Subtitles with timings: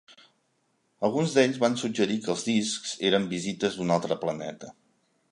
[1.09, 4.71] Alguns d'ells van suggerir que els discs eren visites d'un altre planeta.